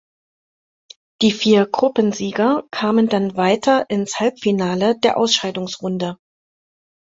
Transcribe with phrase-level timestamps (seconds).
[1.21, 6.17] Die vier Gruppensieger kamen dann weiter ins Halbfinale der Ausscheidungsrunde.